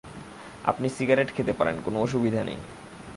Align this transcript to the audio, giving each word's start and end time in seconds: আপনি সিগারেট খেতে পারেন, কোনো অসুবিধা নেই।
আপনি 0.65 0.87
সিগারেট 0.89 1.29
খেতে 1.35 1.53
পারেন, 1.53 1.75
কোনো 1.85 1.97
অসুবিধা 2.01 2.41
নেই। 2.43 2.59